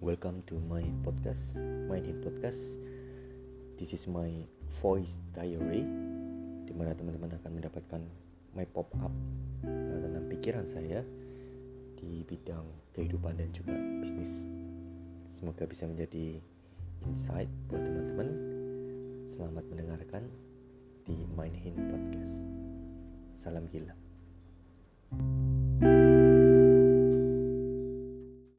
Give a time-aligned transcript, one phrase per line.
[0.00, 2.80] welcome to my podcast, Mind Him Podcast.
[3.76, 4.32] This is my
[4.80, 5.84] voice diary,
[6.64, 8.00] di mana teman-teman akan mendapatkan
[8.56, 9.12] my pop up
[9.60, 11.04] uh, eh, tentang pikiran saya
[12.00, 12.64] di bidang
[12.96, 14.48] kehidupan dan juga bisnis.
[15.36, 16.40] Semoga bisa menjadi
[17.04, 18.28] insight buat teman-teman.
[19.28, 20.24] Selamat mendengarkan
[21.04, 22.40] di Mind Him Podcast.
[23.36, 24.09] Salam gila.